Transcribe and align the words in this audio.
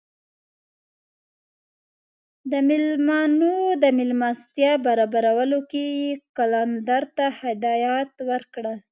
د 2.51 2.53
میلمنو 2.67 3.55
د 3.83 3.83
میلمستیا 3.97 4.71
برابرولو 4.85 5.59
کې 5.71 5.83
یې 6.01 6.09
قلندر 6.37 7.03
ته 7.17 7.25
هدایات 7.41 8.11
ورکړل. 8.29 8.77